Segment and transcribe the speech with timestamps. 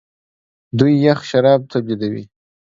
[0.79, 2.23] دوی یخ شراب تولیدوي.